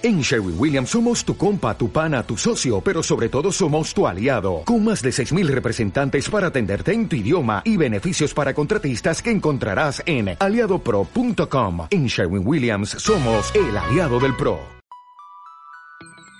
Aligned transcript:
En 0.00 0.20
Sherwin 0.20 0.54
Williams 0.56 0.90
somos 0.90 1.24
tu 1.24 1.36
compa, 1.36 1.76
tu 1.76 1.90
pana, 1.90 2.22
tu 2.22 2.36
socio, 2.36 2.80
pero 2.80 3.02
sobre 3.02 3.28
todo 3.28 3.50
somos 3.50 3.92
tu 3.92 4.06
aliado, 4.06 4.62
con 4.64 4.84
más 4.84 5.02
de 5.02 5.10
6.000 5.10 5.48
representantes 5.48 6.30
para 6.30 6.46
atenderte 6.46 6.92
en 6.92 7.08
tu 7.08 7.16
idioma 7.16 7.62
y 7.64 7.76
beneficios 7.76 8.32
para 8.32 8.54
contratistas 8.54 9.20
que 9.20 9.32
encontrarás 9.32 10.00
en 10.06 10.36
aliadopro.com. 10.38 11.88
En 11.90 12.06
Sherwin 12.06 12.46
Williams 12.46 12.90
somos 12.90 13.52
el 13.56 13.76
aliado 13.76 14.20
del 14.20 14.36
PRO. 14.36 14.60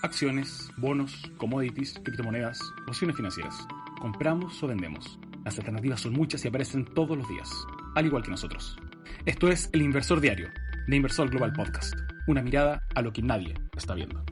Acciones, 0.04 0.70
bonos, 0.76 1.12
commodities, 1.36 1.98
criptomonedas, 2.04 2.60
opciones 2.86 3.16
financieras. 3.16 3.56
Compramos 4.00 4.62
o 4.62 4.68
vendemos. 4.68 5.18
Las 5.44 5.58
alternativas 5.58 6.02
son 6.02 6.12
muchas 6.12 6.44
y 6.44 6.48
aparecen 6.48 6.84
todos 6.84 7.18
los 7.18 7.28
días, 7.28 7.50
al 7.96 8.06
igual 8.06 8.22
que 8.22 8.30
nosotros. 8.30 8.76
Esto 9.26 9.48
es 9.48 9.68
El 9.72 9.82
Inversor 9.82 10.20
Diario, 10.20 10.46
de 10.86 10.94
Inversor 10.94 11.28
Global 11.28 11.52
Podcast 11.52 12.07
una 12.28 12.42
mirada 12.42 12.82
a 12.94 13.02
lo 13.02 13.12
que 13.12 13.22
nadie 13.22 13.54
está 13.76 13.94
viendo. 13.94 14.22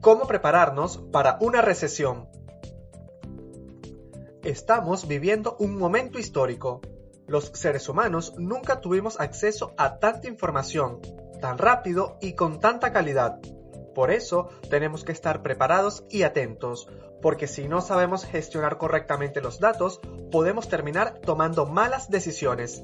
¿Cómo 0.00 0.26
prepararnos 0.26 0.98
para 1.10 1.38
una 1.40 1.62
recesión? 1.62 2.28
Estamos 4.42 5.08
viviendo 5.08 5.56
un 5.58 5.78
momento 5.78 6.18
histórico. 6.18 6.82
Los 7.26 7.46
seres 7.54 7.88
humanos 7.88 8.34
nunca 8.36 8.82
tuvimos 8.82 9.18
acceso 9.18 9.72
a 9.78 9.98
tanta 9.98 10.28
información, 10.28 11.00
tan 11.40 11.56
rápido 11.56 12.18
y 12.20 12.34
con 12.34 12.60
tanta 12.60 12.92
calidad. 12.92 13.40
Por 13.94 14.10
eso 14.10 14.50
tenemos 14.68 15.04
que 15.04 15.12
estar 15.12 15.42
preparados 15.42 16.04
y 16.10 16.24
atentos, 16.24 16.86
porque 17.22 17.46
si 17.46 17.68
no 17.68 17.80
sabemos 17.80 18.26
gestionar 18.26 18.76
correctamente 18.76 19.40
los 19.40 19.58
datos, 19.58 20.00
podemos 20.30 20.68
terminar 20.68 21.20
tomando 21.24 21.64
malas 21.64 22.10
decisiones. 22.10 22.82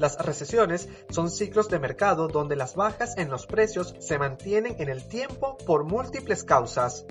Las 0.00 0.16
recesiones 0.16 0.88
son 1.10 1.30
ciclos 1.30 1.68
de 1.68 1.78
mercado 1.78 2.26
donde 2.26 2.56
las 2.56 2.74
bajas 2.74 3.18
en 3.18 3.28
los 3.28 3.46
precios 3.46 3.94
se 3.98 4.18
mantienen 4.18 4.76
en 4.78 4.88
el 4.88 5.06
tiempo 5.06 5.58
por 5.66 5.84
múltiples 5.84 6.42
causas. 6.42 7.04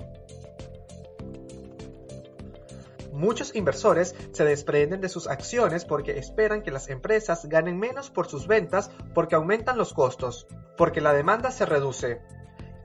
Muchos 3.12 3.54
inversores 3.54 4.16
se 4.32 4.44
desprenden 4.44 5.00
de 5.00 5.08
sus 5.08 5.28
acciones 5.28 5.84
porque 5.84 6.18
esperan 6.18 6.62
que 6.62 6.72
las 6.72 6.88
empresas 6.88 7.48
ganen 7.48 7.78
menos 7.78 8.10
por 8.10 8.26
sus 8.26 8.48
ventas 8.48 8.90
porque 9.14 9.36
aumentan 9.36 9.78
los 9.78 9.94
costos, 9.94 10.48
porque 10.76 11.00
la 11.00 11.12
demanda 11.12 11.52
se 11.52 11.66
reduce. 11.66 12.20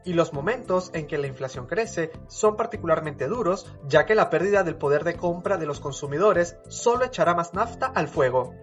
Y 0.03 0.14
los 0.14 0.34
momentos 0.34 0.92
en 0.94 1.08
que 1.08 1.17
la 1.17 1.25
inflación 1.25 1.66
crece 1.66 2.12
son 2.28 2.58
particularmente 2.58 3.25
duros, 3.28 3.66
ya 3.88 4.06
que 4.06 4.14
la 4.14 4.30
pérdida 4.30 4.62
del 4.62 4.75
poder 4.75 5.03
de 5.03 5.17
compra 5.17 5.58
de 5.58 5.66
los 5.66 5.80
consumidores 5.80 6.58
solo 6.67 7.06
echará 7.06 7.34
más 7.34 7.56
nafta 7.56 7.88
al 7.88 8.08
fuego. 8.08 8.53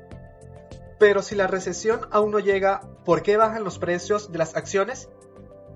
Pero 1.02 1.20
si 1.20 1.34
la 1.34 1.48
recesión 1.48 2.06
aún 2.12 2.30
no 2.30 2.38
llega, 2.38 2.80
¿por 3.04 3.22
qué 3.22 3.36
bajan 3.36 3.64
los 3.64 3.80
precios 3.80 4.30
de 4.30 4.38
las 4.38 4.54
acciones? 4.54 5.08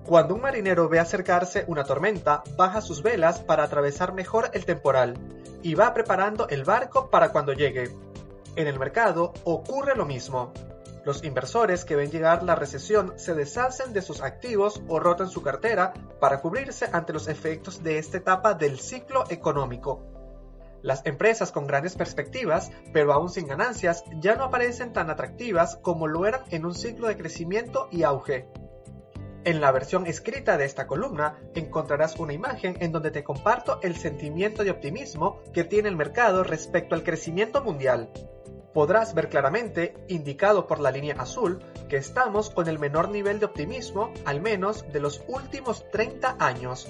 Cuando 0.04 0.36
un 0.36 0.40
marinero 0.40 0.88
ve 0.88 1.00
acercarse 1.00 1.64
una 1.66 1.82
tormenta, 1.82 2.44
baja 2.56 2.80
sus 2.80 3.02
velas 3.02 3.40
para 3.40 3.64
atravesar 3.64 4.14
mejor 4.14 4.50
el 4.52 4.64
temporal 4.64 5.14
y 5.64 5.74
va 5.74 5.92
preparando 5.92 6.46
el 6.48 6.62
barco 6.62 7.10
para 7.10 7.32
cuando 7.32 7.52
llegue. 7.52 7.90
En 8.54 8.68
el 8.68 8.78
mercado 8.78 9.34
ocurre 9.42 9.96
lo 9.96 10.06
mismo. 10.06 10.52
Los 11.04 11.24
inversores 11.24 11.84
que 11.84 11.96
ven 11.96 12.12
llegar 12.12 12.44
la 12.44 12.54
recesión 12.54 13.14
se 13.16 13.34
deshacen 13.34 13.92
de 13.92 14.02
sus 14.02 14.22
activos 14.22 14.80
o 14.86 15.00
rotan 15.00 15.28
su 15.28 15.42
cartera 15.42 15.92
para 16.20 16.40
cubrirse 16.40 16.88
ante 16.92 17.12
los 17.12 17.26
efectos 17.26 17.82
de 17.82 17.98
esta 17.98 18.18
etapa 18.18 18.54
del 18.54 18.78
ciclo 18.78 19.24
económico. 19.28 20.15
Las 20.86 21.04
empresas 21.04 21.50
con 21.50 21.66
grandes 21.66 21.96
perspectivas, 21.96 22.70
pero 22.92 23.12
aún 23.12 23.28
sin 23.28 23.48
ganancias, 23.48 24.04
ya 24.20 24.36
no 24.36 24.44
aparecen 24.44 24.92
tan 24.92 25.10
atractivas 25.10 25.80
como 25.82 26.06
lo 26.06 26.26
eran 26.26 26.42
en 26.52 26.64
un 26.64 26.76
ciclo 26.76 27.08
de 27.08 27.16
crecimiento 27.16 27.88
y 27.90 28.04
auge. 28.04 28.48
En 29.42 29.60
la 29.60 29.72
versión 29.72 30.06
escrita 30.06 30.56
de 30.56 30.64
esta 30.64 30.86
columna 30.86 31.40
encontrarás 31.56 32.20
una 32.20 32.34
imagen 32.34 32.76
en 32.78 32.92
donde 32.92 33.10
te 33.10 33.24
comparto 33.24 33.80
el 33.82 33.96
sentimiento 33.96 34.62
de 34.62 34.70
optimismo 34.70 35.42
que 35.52 35.64
tiene 35.64 35.88
el 35.88 35.96
mercado 35.96 36.44
respecto 36.44 36.94
al 36.94 37.02
crecimiento 37.02 37.64
mundial. 37.64 38.08
Podrás 38.72 39.12
ver 39.12 39.28
claramente, 39.28 39.96
indicado 40.06 40.68
por 40.68 40.78
la 40.78 40.92
línea 40.92 41.16
azul, 41.18 41.64
que 41.88 41.96
estamos 41.96 42.48
con 42.48 42.68
el 42.68 42.78
menor 42.78 43.08
nivel 43.08 43.40
de 43.40 43.46
optimismo, 43.46 44.12
al 44.24 44.40
menos 44.40 44.84
de 44.92 45.00
los 45.00 45.24
últimos 45.26 45.84
30 45.90 46.36
años 46.38 46.88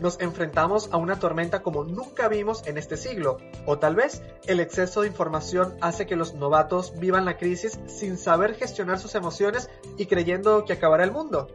nos 0.00 0.20
enfrentamos 0.20 0.88
a 0.92 0.96
una 0.96 1.18
tormenta 1.18 1.62
como 1.62 1.84
nunca 1.84 2.28
vimos 2.28 2.66
en 2.66 2.78
este 2.78 2.96
siglo, 2.96 3.38
o 3.66 3.78
tal 3.78 3.94
vez 3.94 4.22
el 4.46 4.60
exceso 4.60 5.02
de 5.02 5.08
información 5.08 5.76
hace 5.80 6.06
que 6.06 6.16
los 6.16 6.34
novatos 6.34 6.98
vivan 6.98 7.24
la 7.24 7.36
crisis 7.36 7.78
sin 7.86 8.18
saber 8.18 8.54
gestionar 8.54 8.98
sus 8.98 9.14
emociones 9.14 9.70
y 9.96 10.06
creyendo 10.06 10.64
que 10.64 10.74
acabará 10.74 11.04
el 11.04 11.12
mundo. 11.12 11.48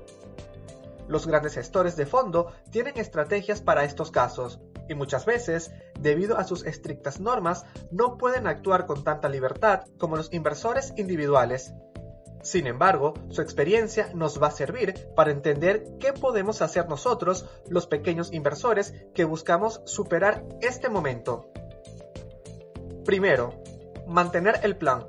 Los 1.08 1.26
grandes 1.26 1.56
gestores 1.56 1.96
de 1.96 2.06
fondo 2.06 2.52
tienen 2.72 2.98
estrategias 2.98 3.62
para 3.62 3.84
estos 3.84 4.12
casos, 4.12 4.60
y 4.88 4.96
muchas 4.96 5.26
veces, 5.26 5.72
debido 6.00 6.38
a 6.38 6.44
sus 6.44 6.66
estrictas 6.66 7.20
normas, 7.20 7.66
no 7.92 8.18
pueden 8.18 8.48
actuar 8.48 8.86
con 8.86 9.04
tanta 9.04 9.30
libertad 9.30 9.82
como 9.98 10.18
los 10.18 10.32
inversores 10.34 10.94
individuales. 10.98 11.74
Sin 12.42 12.68
embargo, 12.68 13.14
su 13.30 13.42
experiencia 13.42 14.12
nos 14.14 14.42
va 14.42 14.48
a 14.48 14.52
servir 14.52 15.10
para 15.16 15.32
entender 15.32 15.84
qué 16.00 16.14
podemos 16.14 16.62
hacer 16.62 16.88
nosotros, 16.88 17.46
los 17.68 17.88
pequeños 17.88 18.32
inversores, 18.32 18.94
que 19.14 19.26
buscamos 19.26 19.82
superar 19.86 20.46
este 20.62 20.90
momento. 20.90 21.52
Primero, 23.06 23.62
mantener 24.08 24.60
el 24.64 24.78
plan. 24.78 25.08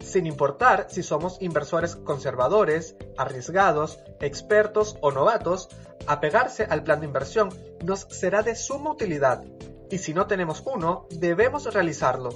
Sin 0.00 0.26
importar 0.26 0.86
si 0.90 1.02
somos 1.02 1.38
inversores 1.40 1.96
conservadores, 1.96 2.96
arriesgados, 3.16 3.98
expertos 4.20 4.96
o 5.00 5.10
novatos, 5.10 5.68
apegarse 6.06 6.64
al 6.64 6.84
plan 6.84 7.00
de 7.00 7.06
inversión 7.06 7.48
nos 7.82 8.00
será 8.10 8.42
de 8.42 8.54
suma 8.54 8.90
utilidad 8.90 9.42
y 9.90 9.98
si 9.98 10.14
no 10.14 10.26
tenemos 10.26 10.62
uno, 10.66 11.06
debemos 11.10 11.72
realizarlo. 11.72 12.30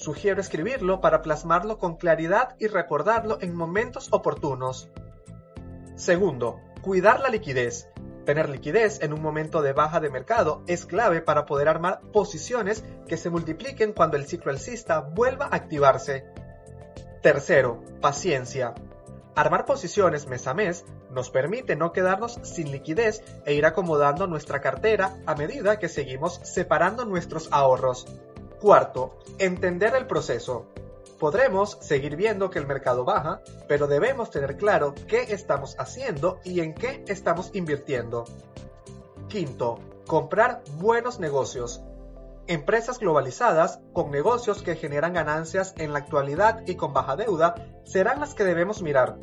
Sugiero 0.00 0.40
escribirlo 0.40 1.02
para 1.02 1.20
plasmarlo 1.20 1.76
con 1.76 1.96
claridad 1.96 2.56
y 2.58 2.68
recordarlo 2.68 3.36
en 3.42 3.54
momentos 3.54 4.08
oportunos. 4.12 4.88
Segundo, 5.94 6.58
cuidar 6.80 7.20
la 7.20 7.28
liquidez. 7.28 7.86
Tener 8.24 8.48
liquidez 8.48 9.02
en 9.02 9.12
un 9.12 9.20
momento 9.20 9.60
de 9.60 9.74
baja 9.74 10.00
de 10.00 10.08
mercado 10.08 10.62
es 10.66 10.86
clave 10.86 11.20
para 11.20 11.44
poder 11.44 11.68
armar 11.68 12.00
posiciones 12.14 12.82
que 13.08 13.18
se 13.18 13.28
multipliquen 13.28 13.92
cuando 13.92 14.16
el 14.16 14.24
ciclo 14.24 14.52
alcista 14.52 15.00
vuelva 15.00 15.44
a 15.44 15.56
activarse. 15.56 16.24
Tercero, 17.20 17.82
paciencia. 18.00 18.72
Armar 19.34 19.66
posiciones 19.66 20.26
mes 20.28 20.46
a 20.46 20.54
mes 20.54 20.86
nos 21.10 21.28
permite 21.28 21.76
no 21.76 21.92
quedarnos 21.92 22.40
sin 22.42 22.72
liquidez 22.72 23.22
e 23.44 23.52
ir 23.52 23.66
acomodando 23.66 24.26
nuestra 24.26 24.62
cartera 24.62 25.18
a 25.26 25.34
medida 25.34 25.78
que 25.78 25.90
seguimos 25.90 26.40
separando 26.42 27.04
nuestros 27.04 27.48
ahorros. 27.52 28.06
Cuarto, 28.60 29.18
entender 29.38 29.94
el 29.94 30.06
proceso. 30.06 30.66
Podremos 31.18 31.78
seguir 31.80 32.14
viendo 32.14 32.50
que 32.50 32.58
el 32.58 32.66
mercado 32.66 33.06
baja, 33.06 33.40
pero 33.66 33.86
debemos 33.86 34.30
tener 34.30 34.58
claro 34.58 34.94
qué 35.08 35.32
estamos 35.32 35.76
haciendo 35.78 36.40
y 36.44 36.60
en 36.60 36.74
qué 36.74 37.02
estamos 37.08 37.50
invirtiendo. 37.54 38.26
Quinto, 39.28 39.78
comprar 40.06 40.62
buenos 40.74 41.20
negocios. 41.20 41.80
Empresas 42.48 42.98
globalizadas, 42.98 43.80
con 43.94 44.10
negocios 44.10 44.62
que 44.62 44.76
generan 44.76 45.14
ganancias 45.14 45.72
en 45.78 45.94
la 45.94 46.00
actualidad 46.00 46.60
y 46.66 46.74
con 46.74 46.92
baja 46.92 47.16
deuda, 47.16 47.54
serán 47.84 48.20
las 48.20 48.34
que 48.34 48.44
debemos 48.44 48.82
mirar. 48.82 49.16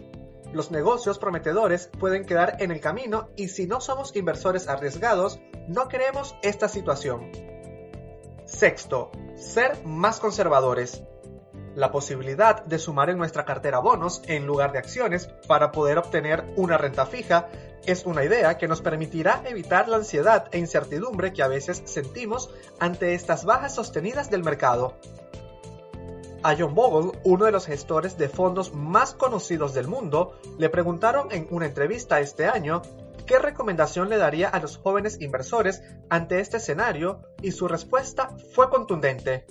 Los 0.52 0.72
negocios 0.72 1.20
prometedores 1.20 1.92
pueden 2.00 2.26
quedar 2.26 2.56
en 2.59 2.72
el 2.72 2.80
camino 2.80 3.30
y 3.36 3.50
si 3.50 3.68
no 3.68 3.81
somos 3.81 4.16
inversores 4.16 4.68
arriesgados, 4.68 5.40
no 5.68 5.90
queremos 5.90 6.36
esta 6.42 6.68
situación. 6.68 7.56
Sexto, 8.47 9.12
ser 9.35 9.84
más 9.85 10.22
conservadores. 10.22 11.03
La 11.75 11.91
posibilidad 11.91 12.63
de 12.63 12.80
sumar 12.80 13.09
en 13.09 13.18
nuestra 13.18 13.44
cartera 13.44 13.80
bonos 13.80 14.22
en 14.25 14.47
lugar 14.47 14.72
de 14.72 14.80
acciones 14.80 15.28
para 15.47 15.73
poder 15.73 15.97
obtener 15.97 16.46
una 16.55 16.78
renta 16.78 17.05
fija 17.05 17.49
es 17.85 18.05
una 18.05 18.23
idea 18.23 18.58
que 18.58 18.70
nos 18.70 18.82
permitirá 18.82 19.44
evitar 19.46 19.90
la 19.90 19.97
ansiedad 19.97 20.47
e 20.53 20.59
incertidumbre 20.59 21.34
que 21.34 21.44
a 21.44 21.49
veces 21.49 21.84
sentimos 21.85 22.49
ante 22.79 23.14
estas 23.14 23.44
bajas 23.44 23.76
sostenidas 23.76 24.29
del 24.29 24.46
mercado. 24.46 24.96
A 26.41 26.55
John 26.58 26.73
Bogle, 26.73 27.20
uno 27.26 27.46
de 27.46 27.52
los 27.52 27.66
gestores 27.66 28.17
de 28.17 28.29
fondos 28.29 28.73
más 28.73 29.14
conocidos 29.14 29.73
del 29.73 29.90
mundo, 29.90 30.40
le 30.58 30.70
preguntaron 30.70 31.34
en 31.34 31.47
una 31.52 31.66
entrevista 31.66 32.22
este 32.22 32.46
año 32.46 32.82
¿Qué 33.28 33.40
recomendación 33.40 34.08
le 34.08 34.16
daría 34.16 34.47
a 34.47 34.62
los 34.62 34.78
jóvenes 34.78 35.18
inversores 35.20 35.84
ante 36.09 36.40
este 36.40 36.58
escenario? 36.58 37.24
Y 37.41 37.52
su 37.52 37.68
respuesta 37.68 38.29
fue 38.53 38.70
contundente. 38.70 39.46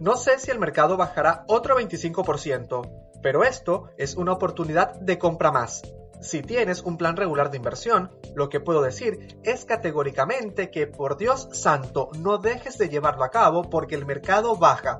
No 0.00 0.16
sé 0.16 0.38
si 0.38 0.50
el 0.50 0.58
mercado 0.58 0.96
bajará 0.96 1.44
otro 1.48 1.78
25%, 1.78 3.20
pero 3.22 3.44
esto 3.44 3.90
es 3.98 4.16
una 4.16 4.32
oportunidad 4.32 4.94
de 4.94 5.18
compra 5.18 5.52
más. 5.52 5.82
Si 6.22 6.40
tienes 6.40 6.82
un 6.82 6.96
plan 6.96 7.16
regular 7.16 7.50
de 7.50 7.58
inversión, 7.58 8.10
lo 8.34 8.48
que 8.48 8.60
puedo 8.60 8.80
decir 8.80 9.38
es 9.42 9.66
categóricamente 9.66 10.70
que 10.70 10.86
por 10.86 11.18
Dios 11.18 11.50
santo 11.52 12.08
no 12.20 12.38
dejes 12.38 12.78
de 12.78 12.88
llevarlo 12.88 13.24
a 13.24 13.30
cabo 13.30 13.68
porque 13.68 13.96
el 13.96 14.06
mercado 14.06 14.56
baja. 14.56 14.96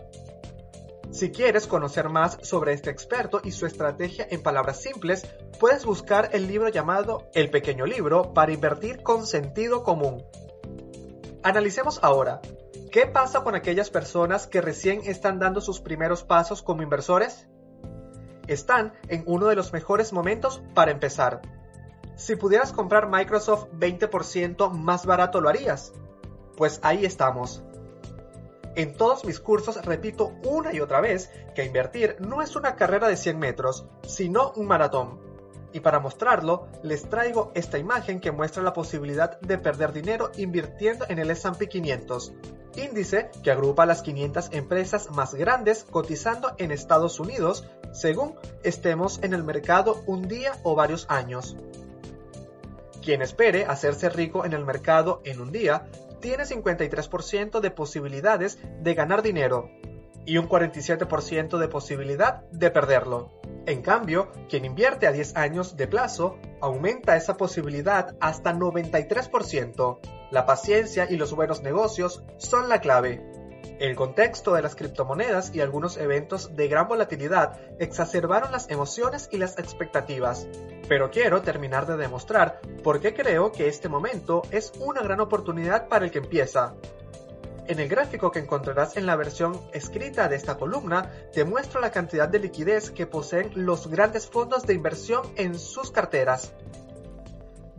Si 1.12 1.30
quieres 1.30 1.66
conocer 1.66 2.08
más 2.08 2.38
sobre 2.40 2.72
este 2.72 2.88
experto 2.88 3.42
y 3.44 3.50
su 3.50 3.66
estrategia 3.66 4.26
en 4.30 4.42
palabras 4.42 4.80
simples, 4.80 5.26
puedes 5.60 5.84
buscar 5.84 6.30
el 6.32 6.46
libro 6.48 6.70
llamado 6.70 7.28
El 7.34 7.50
pequeño 7.50 7.84
libro 7.84 8.32
para 8.32 8.50
invertir 8.50 9.02
con 9.02 9.26
sentido 9.26 9.82
común. 9.82 10.24
Analicemos 11.42 12.00
ahora, 12.02 12.40
¿qué 12.90 13.06
pasa 13.06 13.44
con 13.44 13.54
aquellas 13.54 13.90
personas 13.90 14.46
que 14.46 14.62
recién 14.62 15.02
están 15.04 15.38
dando 15.38 15.60
sus 15.60 15.80
primeros 15.80 16.24
pasos 16.24 16.62
como 16.62 16.82
inversores? 16.82 17.46
Están 18.46 18.94
en 19.08 19.22
uno 19.26 19.48
de 19.48 19.54
los 19.54 19.74
mejores 19.74 20.14
momentos 20.14 20.62
para 20.74 20.92
empezar. 20.92 21.42
Si 22.16 22.36
pudieras 22.36 22.72
comprar 22.72 23.10
Microsoft 23.10 23.66
20% 23.74 24.70
más 24.70 25.04
barato, 25.04 25.42
¿lo 25.42 25.50
harías? 25.50 25.92
Pues 26.56 26.80
ahí 26.82 27.04
estamos. 27.04 27.62
En 28.74 28.94
todos 28.94 29.24
mis 29.24 29.38
cursos 29.38 29.84
repito 29.84 30.32
una 30.44 30.72
y 30.72 30.80
otra 30.80 31.00
vez 31.00 31.30
que 31.54 31.64
invertir 31.64 32.16
no 32.20 32.40
es 32.40 32.56
una 32.56 32.74
carrera 32.74 33.08
de 33.08 33.16
100 33.16 33.38
metros, 33.38 33.84
sino 34.06 34.52
un 34.56 34.66
maratón. 34.66 35.20
Y 35.74 35.80
para 35.80 36.00
mostrarlo, 36.00 36.68
les 36.82 37.08
traigo 37.08 37.50
esta 37.54 37.78
imagen 37.78 38.20
que 38.20 38.32
muestra 38.32 38.62
la 38.62 38.72
posibilidad 38.72 39.40
de 39.40 39.58
perder 39.58 39.92
dinero 39.92 40.30
invirtiendo 40.36 41.06
en 41.08 41.18
el 41.18 41.30
S&P 41.30 41.68
500, 41.68 42.32
índice 42.76 43.30
que 43.42 43.50
agrupa 43.50 43.86
las 43.86 44.02
500 44.02 44.48
empresas 44.52 45.10
más 45.10 45.34
grandes 45.34 45.84
cotizando 45.84 46.52
en 46.58 46.70
Estados 46.70 47.20
Unidos 47.20 47.66
según 47.92 48.34
estemos 48.62 49.20
en 49.22 49.34
el 49.34 49.44
mercado 49.44 50.02
un 50.06 50.28
día 50.28 50.58
o 50.62 50.74
varios 50.74 51.06
años. 51.10 51.56
Quien 53.02 53.20
espere 53.20 53.64
hacerse 53.66 54.08
rico 54.08 54.44
en 54.44 54.52
el 54.52 54.64
mercado 54.64 55.20
en 55.24 55.40
un 55.40 55.52
día 55.52 55.88
tiene 56.22 56.44
53% 56.44 57.60
de 57.60 57.70
posibilidades 57.70 58.58
de 58.80 58.94
ganar 58.94 59.20
dinero 59.20 59.68
y 60.24 60.38
un 60.38 60.48
47% 60.48 61.58
de 61.58 61.68
posibilidad 61.68 62.48
de 62.50 62.70
perderlo. 62.70 63.30
En 63.66 63.82
cambio, 63.82 64.30
quien 64.48 64.64
invierte 64.64 65.06
a 65.06 65.12
10 65.12 65.36
años 65.36 65.76
de 65.76 65.86
plazo 65.86 66.38
aumenta 66.60 67.16
esa 67.16 67.36
posibilidad 67.36 68.16
hasta 68.20 68.54
93%. 68.54 69.98
La 70.30 70.46
paciencia 70.46 71.06
y 71.10 71.16
los 71.16 71.34
buenos 71.34 71.62
negocios 71.62 72.24
son 72.38 72.68
la 72.68 72.80
clave. 72.80 73.31
El 73.82 73.96
contexto 73.96 74.54
de 74.54 74.62
las 74.62 74.76
criptomonedas 74.76 75.52
y 75.56 75.60
algunos 75.60 75.96
eventos 75.96 76.54
de 76.54 76.68
gran 76.68 76.86
volatilidad 76.86 77.58
exacerbaron 77.80 78.52
las 78.52 78.70
emociones 78.70 79.28
y 79.32 79.38
las 79.38 79.58
expectativas, 79.58 80.46
pero 80.88 81.10
quiero 81.10 81.42
terminar 81.42 81.86
de 81.86 81.96
demostrar 81.96 82.60
por 82.84 83.00
qué 83.00 83.12
creo 83.12 83.50
que 83.50 83.66
este 83.66 83.88
momento 83.88 84.42
es 84.52 84.72
una 84.78 85.02
gran 85.02 85.18
oportunidad 85.18 85.88
para 85.88 86.04
el 86.04 86.12
que 86.12 86.18
empieza. 86.18 86.76
En 87.66 87.80
el 87.80 87.88
gráfico 87.88 88.30
que 88.30 88.38
encontrarás 88.38 88.96
en 88.96 89.04
la 89.04 89.16
versión 89.16 89.60
escrita 89.72 90.28
de 90.28 90.36
esta 90.36 90.58
columna, 90.58 91.10
te 91.32 91.44
muestro 91.44 91.80
la 91.80 91.90
cantidad 91.90 92.28
de 92.28 92.38
liquidez 92.38 92.92
que 92.92 93.08
poseen 93.08 93.50
los 93.56 93.88
grandes 93.88 94.28
fondos 94.28 94.64
de 94.64 94.74
inversión 94.74 95.22
en 95.34 95.58
sus 95.58 95.90
carteras. 95.90 96.54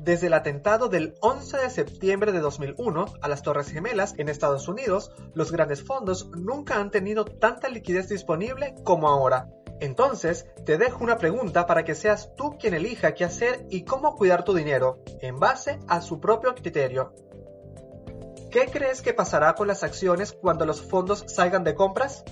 Desde 0.04 0.28
el 0.28 0.34
atentado 0.34 0.90
del 0.90 1.16
11 1.22 1.60
de 1.60 1.70
septiembre 1.70 2.34
de 2.34 2.42
2001 2.42 3.06
a 3.22 3.28
las 3.30 3.42
Torres 3.42 3.70
Gemelas 3.70 4.16
en 4.18 4.28
Estados 4.28 4.68
Unidos, 4.68 5.14
los 5.34 5.50
grandes 5.50 5.82
fondos 5.82 6.30
nunca 6.36 6.76
han 6.76 6.92
tenido 6.92 7.24
tanta 7.24 7.70
liquidez 7.70 8.10
disponible 8.10 8.76
como 8.84 9.08
ahora. 9.08 9.48
Entonces, 9.80 10.46
te 10.66 10.78
dejo 10.78 11.06
una 11.06 11.18
pregunta 11.18 11.66
para 11.68 11.86
que 11.86 11.96
seas 11.96 12.36
tú 12.36 12.58
quien 12.58 12.74
elija 12.74 13.14
qué 13.14 13.24
hacer 13.24 13.66
y 13.70 13.86
cómo 13.86 14.18
cuidar 14.18 14.44
tu 14.44 14.54
dinero, 14.54 15.02
en 15.22 15.40
base 15.40 15.80
a 15.88 16.02
su 16.02 16.20
propio 16.20 16.54
criterio. 16.54 17.14
¿Qué 18.52 18.68
crees 18.70 19.02
que 19.02 19.14
pasará 19.14 19.56
con 19.56 19.70
las 19.70 19.84
acciones 19.84 20.34
cuando 20.34 20.66
los 20.66 20.82
fondos 20.82 21.24
salgan 21.28 21.64
de 21.64 21.76
compras? 21.76 22.26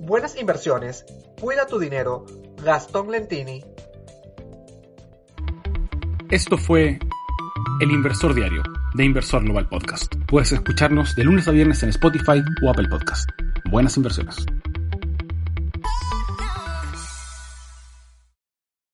Buenas 0.00 0.36
inversiones. 0.36 1.04
Cuida 1.40 1.68
tu 1.68 1.78
dinero. 1.78 2.26
Gastón 2.64 3.12
Lentini. 3.12 3.64
Esto 6.34 6.58
fue 6.58 6.98
El 7.78 7.92
Inversor 7.92 8.34
Diario 8.34 8.64
de 8.94 9.04
Inversor 9.04 9.44
Global 9.44 9.68
Podcast. 9.68 10.12
Puedes 10.26 10.50
escucharnos 10.50 11.14
de 11.14 11.22
lunes 11.22 11.46
a 11.46 11.52
viernes 11.52 11.80
en 11.84 11.90
Spotify 11.90 12.42
o 12.60 12.70
Apple 12.70 12.88
Podcast. 12.88 13.30
Buenas 13.70 13.96
inversiones. 13.96 14.44